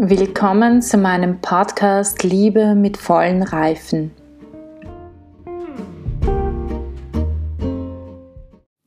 [0.00, 4.12] Willkommen zu meinem Podcast Liebe mit vollen Reifen.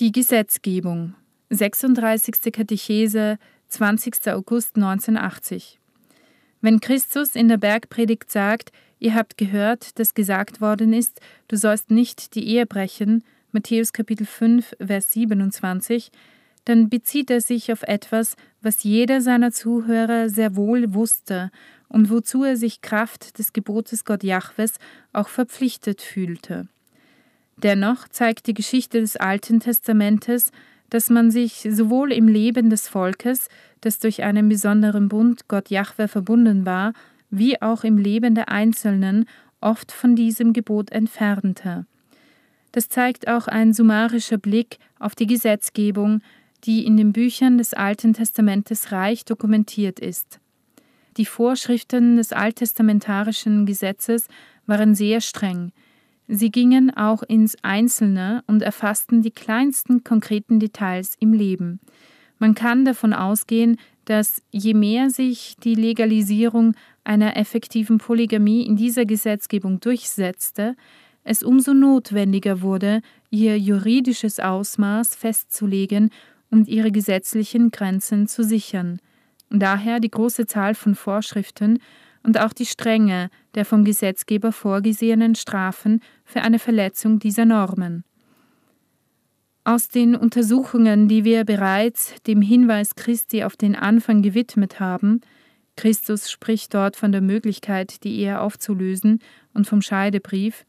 [0.00, 1.14] Die Gesetzgebung
[1.50, 2.52] 36.
[2.52, 3.38] Katechese
[3.68, 4.32] 20.
[4.32, 5.78] August 1980
[6.60, 11.92] Wenn Christus in der Bergpredigt sagt, ihr habt gehört, dass gesagt worden ist, du sollst
[11.92, 16.10] nicht die Ehe brechen, Matthäus Kapitel 5, Vers 27,
[16.66, 21.50] dann bezieht er sich auf etwas, was jeder seiner Zuhörer sehr wohl wusste
[21.88, 24.74] und wozu er sich Kraft des Gebotes Gott Jahwes
[25.12, 26.68] auch verpflichtet fühlte.
[27.56, 30.50] Dennoch zeigt die Geschichte des Alten Testamentes,
[30.90, 33.48] dass man sich sowohl im Leben des Volkes,
[33.80, 36.92] das durch einen besonderen Bund Gott Jahwe verbunden war,
[37.30, 39.26] wie auch im Leben der Einzelnen
[39.60, 41.86] oft von diesem Gebot entfernte.
[42.72, 46.20] Das zeigt auch ein summarischer Blick auf die Gesetzgebung,
[46.66, 50.40] die in den Büchern des Alten Testamentes reich dokumentiert ist.
[51.16, 54.28] Die Vorschriften des alttestamentarischen Gesetzes
[54.66, 55.72] waren sehr streng.
[56.28, 61.80] Sie gingen auch ins Einzelne und erfassten die kleinsten konkreten Details im Leben.
[62.38, 69.04] Man kann davon ausgehen, dass je mehr sich die Legalisierung einer effektiven Polygamie in dieser
[69.04, 70.76] Gesetzgebung durchsetzte,
[71.28, 76.10] es umso notwendiger wurde, ihr juridisches Ausmaß festzulegen
[76.50, 79.00] und ihre gesetzlichen Grenzen zu sichern.
[79.50, 81.78] Daher die große Zahl von Vorschriften
[82.22, 88.04] und auch die Strenge der vom Gesetzgeber vorgesehenen Strafen für eine Verletzung dieser Normen.
[89.64, 95.22] Aus den Untersuchungen, die wir bereits dem Hinweis Christi auf den Anfang gewidmet haben,
[95.76, 99.20] Christus spricht dort von der Möglichkeit, die Ehe aufzulösen
[99.54, 100.64] und vom Scheidebrief,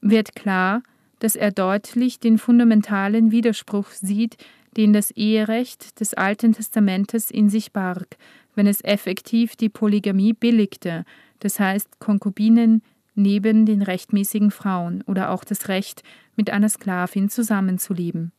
[0.00, 0.82] wird klar,
[1.20, 4.36] dass er deutlich den fundamentalen Widerspruch sieht,
[4.76, 8.16] den das Eherecht des Alten Testamentes in sich barg,
[8.54, 11.04] wenn es effektiv die Polygamie billigte,
[11.40, 12.82] das heißt Konkubinen
[13.14, 16.02] neben den rechtmäßigen Frauen oder auch das Recht,
[16.36, 18.32] mit einer Sklavin zusammenzuleben.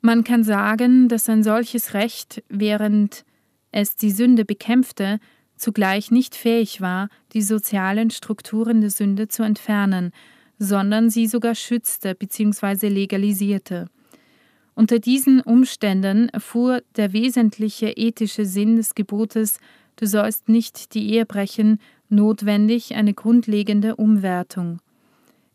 [0.00, 3.24] Man kann sagen, dass ein solches Recht, während
[3.72, 5.18] es die Sünde bekämpfte,
[5.56, 10.12] zugleich nicht fähig war, die sozialen Strukturen der Sünde zu entfernen,
[10.58, 12.88] sondern sie sogar schützte bzw.
[12.88, 13.88] legalisierte.
[14.78, 19.58] Unter diesen Umständen erfuhr der wesentliche ethische Sinn des Gebotes
[19.96, 24.78] Du sollst nicht die Ehe brechen notwendig eine grundlegende Umwertung.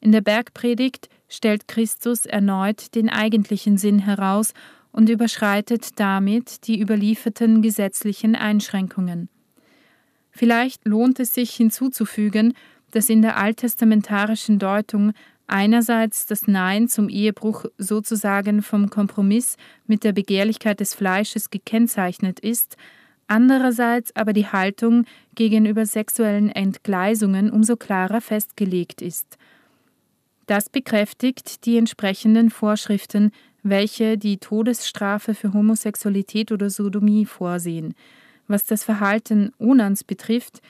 [0.02, 4.54] In der Bergpredigt stellt Christus erneut den eigentlichen Sinn heraus
[4.92, 9.30] und überschreitet damit die überlieferten gesetzlichen Einschränkungen.
[10.32, 12.56] Vielleicht lohnt es sich hinzuzufügen,
[12.92, 15.14] dass in der alttestamentarischen Deutung
[15.48, 22.78] einerseits das Nein zum Ehebruch sozusagen vom Kompromiss mit der Begehrlichkeit des Fleisches gekennzeichnet ist,
[23.28, 25.06] andererseits aber die Haltung
[25.36, 29.38] gegenüber sexuellen Entgleisungen umso klarer festgelegt ist.
[30.46, 33.32] Das bekräftigt die entsprechenden Vorschriften,
[33.64, 37.96] welche die Todesstrafe für Homosexualität oder Sodomie vorsehen.
[38.48, 40.62] Was das Verhalten Onans betrifft,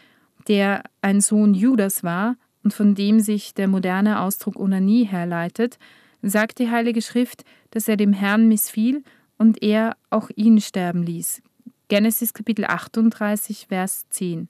[0.47, 5.77] der ein Sohn Judas war, und von dem sich der moderne Ausdruck Onanie herleitet,
[6.21, 9.03] sagt die Heilige Schrift, dass er dem Herrn missfiel
[9.37, 11.41] und er auch ihn sterben ließ.
[11.89, 14.47] Genesis Kapitel 38, Vers 10.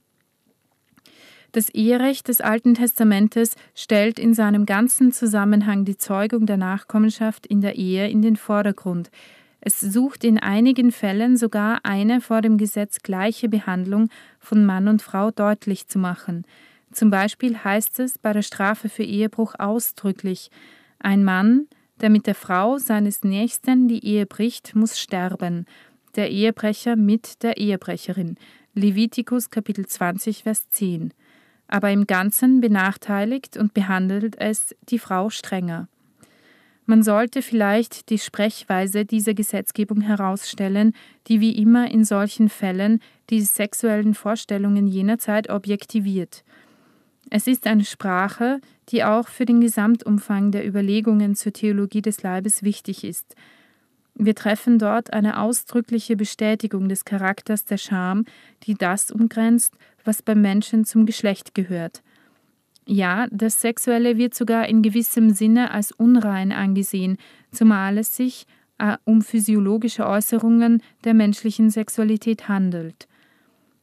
[1.51, 7.61] Das Eherecht des Alten Testamentes stellt in seinem ganzen Zusammenhang die Zeugung der Nachkommenschaft in
[7.61, 9.11] der Ehe in den Vordergrund.
[9.61, 14.09] Es sucht in einigen Fällen sogar eine vor dem Gesetz gleiche Behandlung
[14.39, 16.43] von Mann und Frau deutlich zu machen.
[16.93, 20.51] Zum Beispiel heißt es bei der Strafe für Ehebruch ausdrücklich,
[20.99, 21.67] ein Mann,
[22.01, 25.65] der mit der Frau seines Nächsten die Ehe bricht, muss sterben,
[26.15, 28.35] der Ehebrecher mit der Ehebrecherin.
[28.75, 31.13] Levitikus Kapitel 20, Vers 10.
[31.67, 35.87] Aber im Ganzen benachteiligt und behandelt es die Frau strenger.
[36.85, 40.93] Man sollte vielleicht die Sprechweise dieser Gesetzgebung herausstellen,
[41.27, 46.43] die wie immer in solchen Fällen die sexuellen Vorstellungen jener Zeit objektiviert.
[47.35, 52.61] Es ist eine Sprache, die auch für den Gesamtumfang der Überlegungen zur Theologie des Leibes
[52.61, 53.35] wichtig ist.
[54.13, 58.25] Wir treffen dort eine ausdrückliche Bestätigung des Charakters der Scham,
[58.67, 59.73] die das umgrenzt,
[60.05, 62.03] was beim Menschen zum Geschlecht gehört.
[62.85, 67.17] Ja, das Sexuelle wird sogar in gewissem Sinne als unrein angesehen,
[67.51, 68.45] zumal es sich
[68.77, 73.07] äh, um physiologische Äußerungen der menschlichen Sexualität handelt.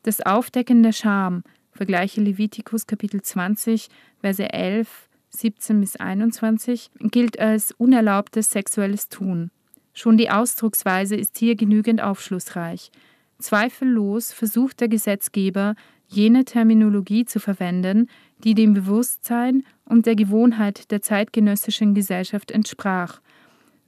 [0.04, 1.42] Das Aufdecken der Scham,
[1.80, 3.88] vergleiche Levitikus Kapitel 20,
[4.20, 9.50] Verse 11, 17 bis 21, gilt als unerlaubtes sexuelles Tun.
[9.94, 12.90] Schon die Ausdrucksweise ist hier genügend aufschlussreich.
[13.38, 15.74] Zweifellos versucht der Gesetzgeber,
[16.06, 18.10] jene Terminologie zu verwenden,
[18.44, 23.22] die dem Bewusstsein und der Gewohnheit der zeitgenössischen Gesellschaft entsprach.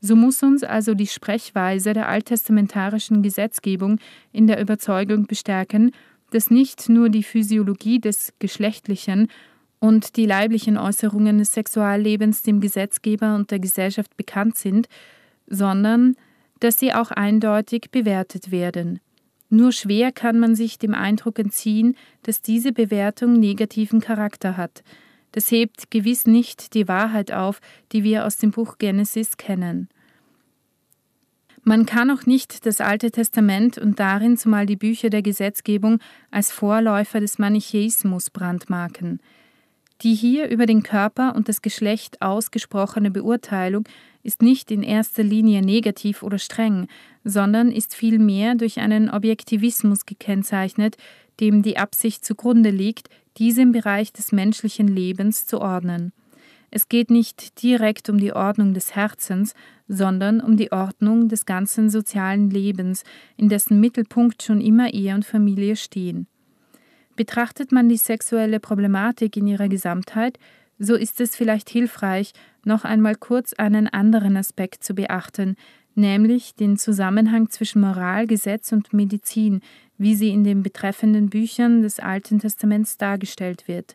[0.00, 4.00] So muss uns also die Sprechweise der alttestamentarischen Gesetzgebung
[4.32, 5.92] in der Überzeugung bestärken,
[6.32, 9.28] dass nicht nur die Physiologie des Geschlechtlichen
[9.78, 14.88] und die leiblichen Äußerungen des Sexuallebens dem Gesetzgeber und der Gesellschaft bekannt sind,
[15.46, 16.16] sondern
[16.60, 19.00] dass sie auch eindeutig bewertet werden.
[19.50, 24.82] Nur schwer kann man sich dem Eindruck entziehen, dass diese Bewertung negativen Charakter hat.
[25.32, 27.60] Das hebt gewiss nicht die Wahrheit auf,
[27.92, 29.88] die wir aus dem Buch Genesis kennen.
[31.64, 36.00] Man kann auch nicht das Alte Testament und darin zumal die Bücher der Gesetzgebung
[36.32, 39.20] als Vorläufer des Manichäismus brandmarken.
[40.02, 43.84] Die hier über den Körper und das Geschlecht ausgesprochene Beurteilung
[44.24, 46.88] ist nicht in erster Linie negativ oder streng,
[47.22, 50.96] sondern ist vielmehr durch einen Objektivismus gekennzeichnet,
[51.38, 56.12] dem die Absicht zugrunde liegt, diese im Bereich des menschlichen Lebens zu ordnen.
[56.74, 59.54] Es geht nicht direkt um die Ordnung des Herzens,
[59.94, 63.04] sondern um die Ordnung des ganzen sozialen Lebens,
[63.36, 66.26] in dessen Mittelpunkt schon immer Ehe und Familie stehen.
[67.14, 70.38] Betrachtet man die sexuelle Problematik in ihrer Gesamtheit,
[70.78, 72.32] so ist es vielleicht hilfreich,
[72.64, 75.56] noch einmal kurz einen anderen Aspekt zu beachten,
[75.94, 79.60] nämlich den Zusammenhang zwischen Moral, Gesetz und Medizin,
[79.98, 83.94] wie sie in den betreffenden Büchern des Alten Testaments dargestellt wird.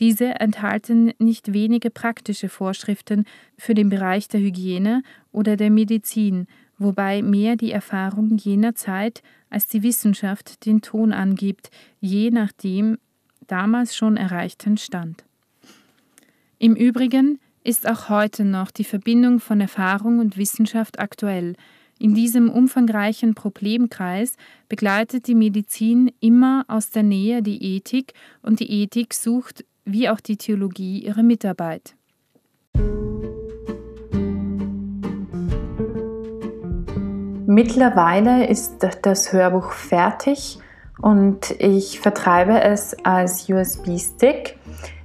[0.00, 3.26] Diese enthalten nicht wenige praktische Vorschriften
[3.56, 6.46] für den Bereich der Hygiene oder der Medizin,
[6.78, 11.70] wobei mehr die Erfahrung jener Zeit als die Wissenschaft den Ton angibt,
[12.00, 12.98] je nach dem
[13.46, 15.24] damals schon erreichten Stand.
[16.58, 21.54] Im Übrigen ist auch heute noch die Verbindung von Erfahrung und Wissenschaft aktuell.
[21.98, 24.36] In diesem umfangreichen Problemkreis
[24.68, 28.12] begleitet die Medizin immer aus der Nähe die Ethik
[28.42, 31.94] und die Ethik sucht, wie auch die Theologie, ihre Mitarbeit.
[37.46, 40.58] Mittlerweile ist das Hörbuch fertig
[41.00, 44.56] und ich vertreibe es als USB-Stick.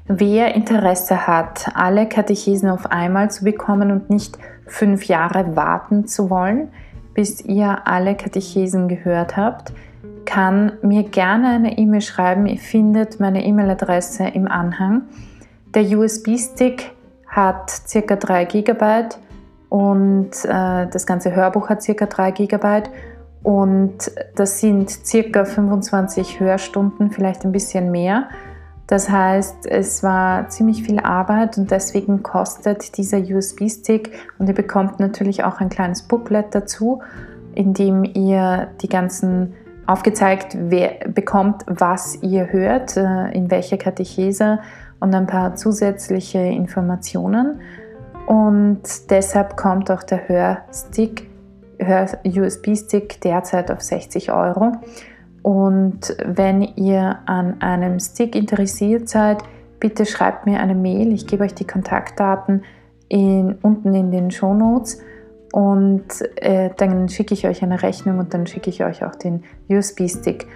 [0.07, 6.29] Wer Interesse hat, alle Katechesen auf einmal zu bekommen und nicht fünf Jahre warten zu
[6.29, 6.69] wollen,
[7.13, 9.73] bis ihr alle Katechesen gehört habt,
[10.29, 12.45] kann mir gerne eine E-Mail schreiben.
[12.45, 15.01] Ihr findet meine E-Mail-Adresse im Anhang.
[15.73, 16.91] Der USB-Stick
[17.27, 18.15] hat ca.
[18.15, 19.09] 3 GB
[19.69, 22.05] und äh, das ganze Hörbuch hat ca.
[22.05, 22.83] 3 GB
[23.41, 25.45] und das sind ca.
[25.45, 28.29] 25 Hörstunden, vielleicht ein bisschen mehr.
[28.85, 34.99] Das heißt, es war ziemlich viel Arbeit und deswegen kostet dieser USB-Stick und ihr bekommt
[34.99, 37.01] natürlich auch ein kleines Booklet dazu,
[37.55, 39.55] in dem ihr die ganzen
[39.89, 44.59] aufgezeigt wer, bekommt, was ihr hört, äh, in welcher Katechese
[44.99, 47.61] und ein paar zusätzliche Informationen.
[48.27, 51.27] Und deshalb kommt auch der Hörstick,
[51.79, 54.73] Hör-USB-Stick derzeit auf 60 Euro.
[55.41, 59.41] Und wenn ihr an einem Stick interessiert seid,
[59.79, 61.13] bitte schreibt mir eine Mail.
[61.13, 62.63] Ich gebe euch die Kontaktdaten
[63.07, 65.01] in, unten in den Show Notes
[65.51, 66.05] und
[66.35, 70.47] äh, dann schicke ich euch eine Rechnung und dann schicke ich euch auch den USB-Stick.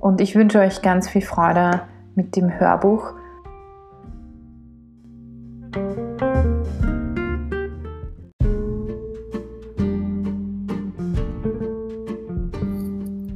[0.00, 1.82] Und ich wünsche euch ganz viel Freude
[2.14, 3.14] mit dem Hörbuch.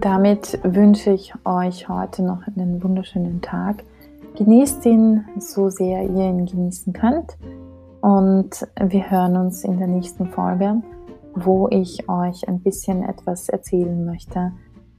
[0.00, 3.84] Damit wünsche ich euch heute noch einen wunderschönen Tag.
[4.36, 7.36] Genießt ihn so sehr ihr ihn genießen könnt.
[8.06, 10.80] Und wir hören uns in der nächsten Folge,
[11.34, 14.52] wo ich euch ein bisschen etwas erzählen möchte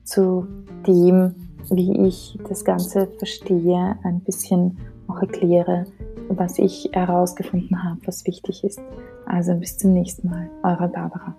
[0.04, 0.46] zu
[0.86, 1.34] dem,
[1.70, 5.86] wie ich das Ganze verstehe, ein bisschen auch erkläre,
[6.28, 8.82] was ich herausgefunden habe, was wichtig ist.
[9.26, 11.34] Also bis zum nächsten Mal, eure Barbara.